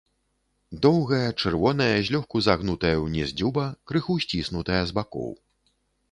Доўгая, 0.83 1.25
чырвоная, 1.41 1.97
злёгку 2.07 2.41
загнутая 2.45 2.93
ўніз 3.01 3.33
дзюба, 3.41 3.65
крыху 3.91 4.15
сціснутая 4.25 4.81
з 4.93 4.97
бакоў. 5.01 5.29